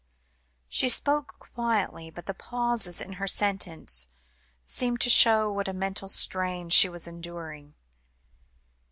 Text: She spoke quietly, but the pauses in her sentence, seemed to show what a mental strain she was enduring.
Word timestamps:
She 0.67 0.89
spoke 0.89 1.35
quietly, 1.53 2.09
but 2.09 2.25
the 2.25 2.33
pauses 2.33 3.01
in 3.01 3.13
her 3.21 3.27
sentence, 3.27 4.07
seemed 4.65 4.99
to 5.01 5.11
show 5.11 5.51
what 5.51 5.67
a 5.67 5.73
mental 5.73 6.09
strain 6.09 6.69
she 6.71 6.89
was 6.89 7.07
enduring. 7.07 7.75